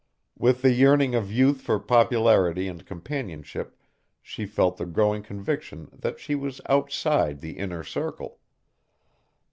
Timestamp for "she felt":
4.19-4.77